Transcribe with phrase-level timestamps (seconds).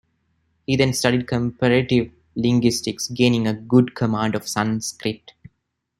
[0.65, 5.33] He then studied comparative linguistics, gaining a good command of Sanskrit.